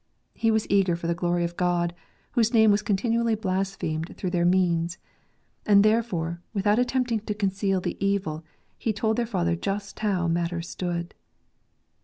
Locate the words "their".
4.31-4.45, 9.15-9.27